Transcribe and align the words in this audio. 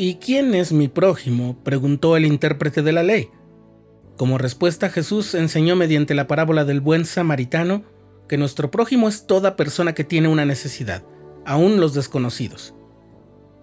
¿Y 0.00 0.14
quién 0.14 0.54
es 0.54 0.72
mi 0.72 0.86
prójimo? 0.86 1.58
preguntó 1.64 2.16
el 2.16 2.24
intérprete 2.24 2.82
de 2.82 2.92
la 2.92 3.02
ley. 3.02 3.30
Como 4.16 4.38
respuesta 4.38 4.90
Jesús 4.90 5.34
enseñó 5.34 5.74
mediante 5.74 6.14
la 6.14 6.28
parábola 6.28 6.64
del 6.64 6.80
buen 6.80 7.04
samaritano 7.04 7.82
que 8.28 8.38
nuestro 8.38 8.70
prójimo 8.70 9.08
es 9.08 9.26
toda 9.26 9.56
persona 9.56 9.94
que 9.94 10.04
tiene 10.04 10.28
una 10.28 10.44
necesidad, 10.44 11.02
aun 11.44 11.80
los 11.80 11.94
desconocidos. 11.94 12.76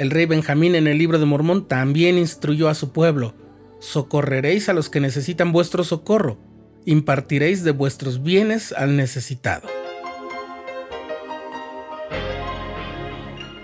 El 0.00 0.10
rey 0.10 0.26
Benjamín 0.26 0.74
en 0.74 0.88
el 0.88 0.98
libro 0.98 1.20
de 1.20 1.26
Mormón 1.26 1.68
también 1.68 2.18
instruyó 2.18 2.68
a 2.68 2.74
su 2.74 2.90
pueblo, 2.90 3.34
socorreréis 3.78 4.68
a 4.68 4.72
los 4.72 4.90
que 4.90 4.98
necesitan 4.98 5.52
vuestro 5.52 5.84
socorro, 5.84 6.38
impartiréis 6.84 7.62
de 7.62 7.70
vuestros 7.70 8.24
bienes 8.24 8.72
al 8.72 8.96
necesitado. 8.96 9.68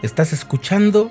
Estás 0.03 0.33
escuchando 0.33 1.11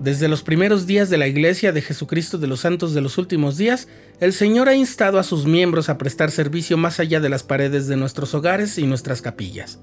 Desde 0.00 0.28
los 0.28 0.44
primeros 0.44 0.86
días 0.86 1.10
de 1.10 1.18
la 1.18 1.26
Iglesia 1.26 1.72
de 1.72 1.82
Jesucristo 1.82 2.38
de 2.38 2.46
los 2.46 2.60
Santos 2.60 2.94
de 2.94 3.00
los 3.00 3.18
Últimos 3.18 3.56
Días, 3.56 3.88
el 4.20 4.32
Señor 4.32 4.68
ha 4.68 4.76
instado 4.76 5.18
a 5.18 5.24
sus 5.24 5.44
miembros 5.44 5.88
a 5.88 5.98
prestar 5.98 6.30
servicio 6.30 6.76
más 6.76 7.00
allá 7.00 7.18
de 7.18 7.28
las 7.28 7.42
paredes 7.42 7.88
de 7.88 7.96
nuestros 7.96 8.32
hogares 8.32 8.78
y 8.78 8.86
nuestras 8.86 9.22
capillas. 9.22 9.80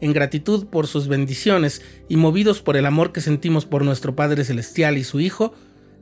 En 0.00 0.12
gratitud 0.12 0.66
por 0.66 0.86
sus 0.86 1.08
bendiciones 1.08 1.82
y 2.08 2.16
movidos 2.16 2.62
por 2.62 2.76
el 2.76 2.86
amor 2.86 3.10
que 3.10 3.20
sentimos 3.20 3.66
por 3.66 3.84
nuestro 3.84 4.14
Padre 4.14 4.44
Celestial 4.44 4.96
y 4.96 5.02
su 5.02 5.18
Hijo, 5.18 5.52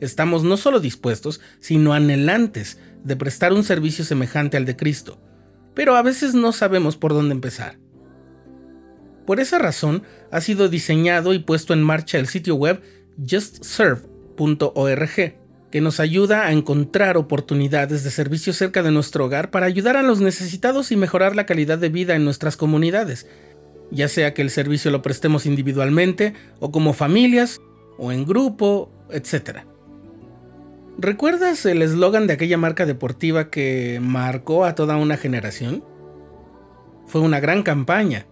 estamos 0.01 0.45
no 0.45 0.59
solo 0.59 0.79
dispuestos, 0.79 1.41
sino 1.59 1.95
anhelantes 1.95 2.79
de 3.03 3.17
prestar 3.17 3.55
un 3.55 3.65
servicio 3.65 4.05
semejante 4.05 4.59
al 4.59 4.67
de 4.67 4.77
Cristo, 4.77 5.23
pero 5.75 5.97
a 5.97 6.03
veces 6.03 6.35
no 6.35 6.53
sabemos 6.53 6.99
por 6.99 7.15
dónde 7.15 7.33
empezar. 7.35 7.79
Por 9.27 9.41
esa 9.41 9.59
razón, 9.59 10.03
ha 10.31 10.41
sido 10.41 10.69
diseñado 10.69 11.35
y 11.35 11.39
puesto 11.39 11.73
en 11.73 11.83
marcha 11.83 12.19
el 12.19 12.27
sitio 12.27 12.55
web 12.55 12.81
justserve.org, 13.19 15.11
que 15.71 15.81
nos 15.81 16.01
ayuda 16.01 16.47
a 16.47 16.53
encontrar 16.53 17.17
oportunidades 17.17 18.03
de 18.03 18.11
servicio 18.11 18.53
cerca 18.53 18.83
de 18.83 18.91
nuestro 18.91 19.27
hogar 19.27 19.51
para 19.51 19.67
ayudar 19.67 19.97
a 19.97 20.03
los 20.03 20.21
necesitados 20.21 20.91
y 20.91 20.97
mejorar 20.97 21.37
la 21.37 21.47
calidad 21.47 21.79
de 21.79 21.91
vida 21.91 22.17
en 22.17 22.25
nuestras 22.25 22.57
comunidades, 22.57 23.29
ya 23.91 24.09
sea 24.09 24.35
que 24.35 24.43
el 24.43 24.51
servicio 24.51 24.91
lo 24.91 25.03
prestemos 25.03 25.47
individualmente 25.47 26.35
o 26.59 26.73
como 26.73 26.93
familias 26.93 27.61
o 27.99 28.11
en 28.13 28.25
grupo, 28.25 28.91
etc. 29.11 29.61
¿Recuerdas 30.99 31.65
el 31.67 31.83
eslogan 31.83 32.27
de 32.27 32.35
aquella 32.35 32.59
marca 32.59 32.85
deportiva 32.85 33.49
que 33.51 34.01
marcó 34.03 34.65
a 34.65 34.75
toda 34.75 34.97
una 34.97 35.17
generación? 35.17 35.85
Fue 37.07 37.21
una 37.21 37.41
gran 37.41 37.63
campaña 37.63 38.27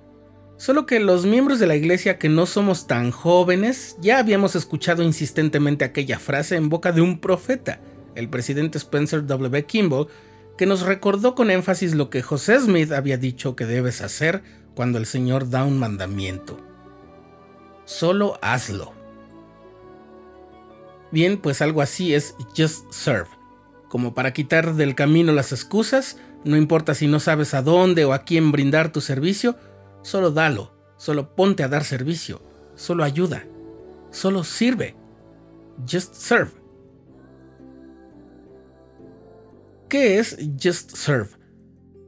Solo 0.59 0.87
que 0.87 0.99
los 0.99 1.25
miembros 1.25 1.61
de 1.61 1.69
la 1.69 1.77
iglesia 1.77 2.19
que 2.19 2.29
no 2.29 2.45
somos 2.45 2.89
tan 2.89 3.13
jóvenes 3.13 3.97
ya 4.01 4.19
habíamos 4.19 4.57
escuchado 4.57 5.05
insistentemente 5.05 5.85
aquella 5.85 6.19
frase 6.19 6.57
en 6.57 6.69
boca 6.69 6.91
de 6.91 7.01
un 7.01 7.21
profeta, 7.21 7.81
el 8.17 8.29
presidente 8.29 8.77
Spencer 8.77 9.25
W. 9.25 9.65
Kimball, 9.67 10.09
que 10.57 10.67
nos 10.67 10.83
recordó 10.83 11.37
con 11.37 11.53
énfasis 11.53 11.95
lo 11.95 12.11
que 12.11 12.23
José 12.23 12.59
Smith 12.59 12.91
había 12.91 13.17
dicho 13.17 13.55
que 13.55 13.67
debes 13.67 14.03
hacer 14.03 14.43
cuando 14.75 14.99
el 14.99 15.07
Señor 15.07 15.49
da 15.49 15.63
un 15.63 15.79
mandamiento. 15.79 16.59
Solo 17.85 18.37
hazlo. 18.43 18.93
Bien, 21.13 21.39
pues 21.39 21.63
algo 21.63 21.83
así 21.83 22.15
es 22.15 22.35
just 22.57 22.91
serve. 22.93 23.29
Como 23.89 24.13
para 24.13 24.33
quitar 24.33 24.75
del 24.75 24.97
camino 24.97 25.33
las 25.33 25.53
excusas, 25.53 26.19
no 26.45 26.57
importa 26.57 26.95
si 26.95 27.07
no 27.07 27.21
sabes 27.21 27.55
a 27.55 27.63
dónde 27.63 28.05
o 28.05 28.13
a 28.13 28.25
quién 28.25 28.51
brindar 28.51 28.91
tu 28.91 29.01
servicio, 29.01 29.57
Solo 30.09 30.31
dalo, 30.31 30.73
solo 30.97 31.37
ponte 31.37 31.63
a 31.63 31.69
dar 31.69 31.85
servicio, 31.85 32.41
solo 32.77 33.05
ayuda, 33.05 33.45
solo 34.11 34.43
sirve. 34.43 34.97
Just 35.87 36.15
serve. 36.15 36.53
¿Qué 39.91 40.19
es 40.19 40.39
Just 40.59 40.93
Serve? 40.93 41.29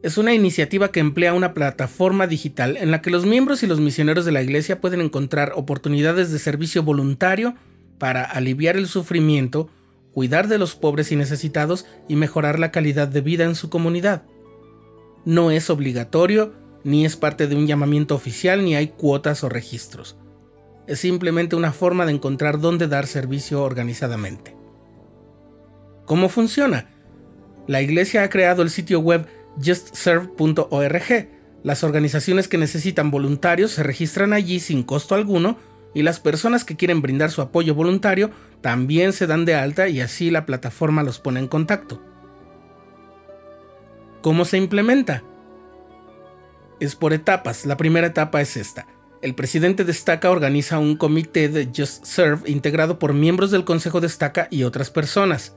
Es 0.02 0.16
una 0.16 0.32
iniciativa 0.32 0.90
que 0.90 1.00
emplea 1.00 1.34
una 1.34 1.52
plataforma 1.52 2.26
digital 2.26 2.78
en 2.78 2.90
la 2.90 3.02
que 3.02 3.10
los 3.10 3.26
miembros 3.26 3.62
y 3.62 3.66
los 3.66 3.80
misioneros 3.80 4.24
de 4.24 4.32
la 4.32 4.40
iglesia 4.40 4.80
pueden 4.80 5.02
encontrar 5.02 5.52
oportunidades 5.54 6.32
de 6.32 6.38
servicio 6.38 6.82
voluntario 6.82 7.54
para 7.98 8.24
aliviar 8.24 8.78
el 8.78 8.86
sufrimiento, 8.86 9.68
cuidar 10.14 10.48
de 10.48 10.56
los 10.56 10.74
pobres 10.74 11.12
y 11.12 11.16
necesitados 11.16 11.84
y 12.08 12.16
mejorar 12.16 12.58
la 12.60 12.70
calidad 12.70 13.08
de 13.08 13.20
vida 13.20 13.44
en 13.44 13.56
su 13.56 13.68
comunidad. 13.68 14.22
No 15.26 15.50
es 15.50 15.68
obligatorio 15.68 16.54
ni 16.84 17.04
es 17.04 17.16
parte 17.16 17.46
de 17.46 17.56
un 17.56 17.66
llamamiento 17.66 18.14
oficial 18.14 18.64
ni 18.64 18.74
hay 18.76 18.88
cuotas 18.88 19.44
o 19.44 19.48
registros. 19.48 20.16
Es 20.86 21.00
simplemente 21.00 21.56
una 21.56 21.72
forma 21.72 22.06
de 22.06 22.12
encontrar 22.12 22.58
dónde 22.60 22.88
dar 22.88 23.06
servicio 23.06 23.62
organizadamente. 23.62 24.56
¿Cómo 26.06 26.28
funciona? 26.28 26.88
La 27.66 27.82
iglesia 27.82 28.24
ha 28.24 28.30
creado 28.30 28.62
el 28.62 28.70
sitio 28.70 29.00
web 29.00 29.26
justserve.org. 29.64 31.28
Las 31.62 31.84
organizaciones 31.84 32.48
que 32.48 32.58
necesitan 32.58 33.10
voluntarios 33.10 33.72
se 33.72 33.82
registran 33.82 34.32
allí 34.32 34.58
sin 34.58 34.82
costo 34.82 35.14
alguno 35.14 35.58
y 35.94 36.02
las 36.02 36.18
personas 36.20 36.64
que 36.64 36.76
quieren 36.76 37.02
brindar 37.02 37.30
su 37.30 37.42
apoyo 37.42 37.74
voluntario 37.74 38.30
también 38.60 39.12
se 39.12 39.26
dan 39.26 39.44
de 39.44 39.54
alta 39.54 39.88
y 39.88 40.00
así 40.00 40.30
la 40.30 40.46
plataforma 40.46 41.02
los 41.02 41.18
pone 41.18 41.40
en 41.40 41.48
contacto. 41.48 42.02
¿Cómo 44.22 44.44
se 44.44 44.58
implementa? 44.58 45.22
Es 46.80 46.96
por 46.96 47.12
etapas. 47.12 47.66
La 47.66 47.76
primera 47.76 48.06
etapa 48.06 48.40
es 48.40 48.56
esta. 48.56 48.86
El 49.22 49.34
presidente 49.34 49.84
destaca 49.84 50.30
organiza 50.30 50.78
un 50.78 50.96
comité 50.96 51.48
de 51.48 51.66
Just 51.76 52.04
Serve 52.04 52.50
integrado 52.50 52.98
por 52.98 53.12
miembros 53.12 53.50
del 53.50 53.64
Consejo 53.64 54.00
destaca 54.00 54.48
y 54.50 54.62
otras 54.64 54.90
personas. 54.90 55.56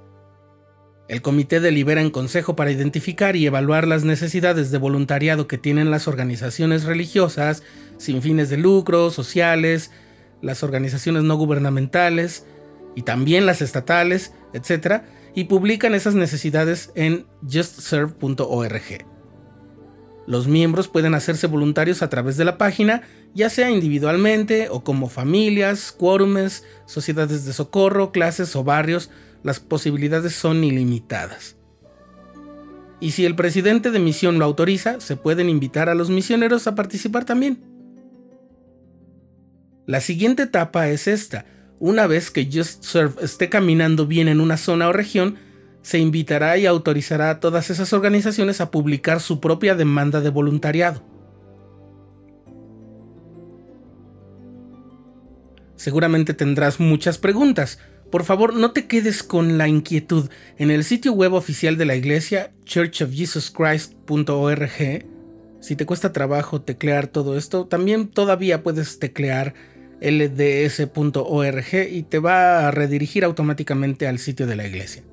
El 1.07 1.22
comité 1.22 1.59
delibera 1.59 2.01
en 2.01 2.12
consejo 2.12 2.56
para 2.56 2.72
identificar 2.72 3.35
y 3.35 3.45
evaluar 3.45 3.88
las 3.88 4.03
necesidades 4.03 4.72
de 4.72 4.78
voluntariado 4.78 5.47
que 5.47 5.57
tienen 5.57 5.91
las 5.91 6.07
organizaciones 6.07 6.85
religiosas, 6.85 7.63
sin 7.97 8.22
fines 8.22 8.50
de 8.50 8.57
lucro, 8.57 9.12
sociales, 9.12 9.91
las 10.41 10.63
organizaciones 10.63 11.23
no 11.23 11.35
gubernamentales 11.35 12.45
y 12.95 13.03
también 13.03 13.45
las 13.45 13.62
estatales, 13.62 14.33
etc. 14.53 15.03
y 15.35 15.45
publican 15.45 15.94
esas 15.94 16.16
necesidades 16.16 16.91
en 16.95 17.25
justserve.org. 17.44 19.12
Los 20.25 20.47
miembros 20.47 20.88
pueden 20.88 21.16
hacerse 21.16 21.47
voluntarios 21.47 22.01
a 22.01 22.09
través 22.09 22.38
de 22.38 22.45
la 22.45 22.57
página, 22.57 23.01
ya 23.34 23.50
sea 23.50 23.69
individualmente 23.69 24.69
o 24.69 24.84
como 24.84 25.09
familias, 25.09 25.91
quórumes, 25.91 26.63
sociedades 26.85 27.45
de 27.45 27.53
socorro, 27.53 28.11
clases 28.11 28.56
o 28.56 28.63
barrios. 28.63 29.09
Las 29.44 29.59
posibilidades 29.59 30.33
son 30.33 30.63
ilimitadas. 30.63 31.57
Y 33.01 33.12
si 33.12 33.25
el 33.25 33.35
presidente 33.35 33.91
de 33.91 34.00
misión 34.00 34.39
lo 34.39 34.45
autoriza, 34.45 35.01
se 35.01 35.17
pueden 35.17 35.50
invitar 35.50 35.89
a 35.89 35.95
los 35.95 36.09
misioneros 36.09 36.67
a 36.67 36.75
participar 36.75 37.25
también. 37.25 37.62
La 39.85 40.00
siguiente 40.00 40.44
etapa 40.44 40.88
es 40.88 41.09
esta. 41.09 41.45
Una 41.79 42.07
vez 42.07 42.31
que 42.31 42.45
Just 42.45 42.86
Serve 42.86 43.21
esté 43.21 43.50
caminando 43.50 44.07
bien 44.07 44.30
en 44.30 44.39
una 44.39 44.56
zona 44.56 44.88
o 44.88 44.94
región, 44.94 45.36
se 45.83 46.00
invitará 46.00 46.57
y 46.57 46.65
autorizará 46.65 47.30
a 47.30 47.39
todas 47.39 47.69
esas 47.69 47.94
organizaciones 47.94 48.59
a 48.62 48.71
publicar 48.71 49.19
su 49.19 49.39
propia 49.39 49.75
demanda 49.75 50.21
de 50.21 50.31
voluntariado. 50.31 51.03
Seguramente 55.75 56.33
tendrás 56.33 56.80
muchas 56.80 57.18
preguntas. 57.18 57.80
Por 58.09 58.24
favor, 58.24 58.56
no 58.56 58.71
te 58.71 58.88
quedes 58.88 59.24
con 59.24 59.57
la 59.57 59.68
inquietud. 59.68 60.30
En 60.57 60.71
el 60.71 60.85
sitio 60.85 61.12
web 61.12 61.33
oficial 61.33 61.75
de 61.77 61.85
la 61.85 61.95
iglesia, 61.95 62.53
churchofjesuschrist.org, 62.63 65.06
si 65.59 65.75
te 65.75 65.85
cuesta 65.85 66.13
trabajo 66.13 66.62
teclear 66.62 67.07
todo 67.07 67.38
esto, 67.38 67.65
también 67.65 68.07
todavía 68.07 68.63
puedes 68.63 69.00
teclear 69.00 69.53
lds.org 70.00 71.74
y 71.91 72.03
te 72.03 72.19
va 72.19 72.68
a 72.68 72.71
redirigir 72.71 73.25
automáticamente 73.25 74.07
al 74.07 74.19
sitio 74.19 74.47
de 74.47 74.56
la 74.56 74.65
iglesia. 74.68 75.03